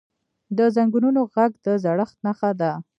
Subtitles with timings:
[0.57, 2.71] د زنګونونو ږغ د زړښت نښه ده.